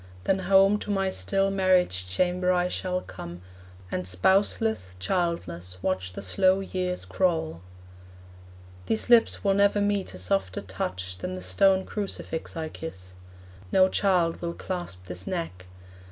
Then 0.23 0.39
home 0.39 0.79
To 0.79 0.89
my 0.89 1.11
still 1.11 1.51
marriage 1.51 2.07
chamber 2.09 2.51
I 2.51 2.69
shall 2.69 3.01
come, 3.01 3.43
And 3.91 4.07
spouseless, 4.07 4.95
childless, 4.97 5.77
watch 5.83 6.13
the 6.13 6.23
slow 6.23 6.59
years 6.59 7.05
crawl. 7.05 7.61
These 8.87 9.11
lips 9.11 9.43
will 9.43 9.53
never 9.53 9.79
meet 9.79 10.15
a 10.15 10.17
softer 10.17 10.61
touch 10.61 11.19
Than 11.19 11.33
the 11.33 11.39
stone 11.41 11.85
crucifix 11.85 12.57
I 12.57 12.67
kiss; 12.67 13.13
no 13.71 13.89
child 13.89 14.41
Will 14.41 14.53
clasp 14.55 15.03
this 15.05 15.27
neck. 15.27 15.67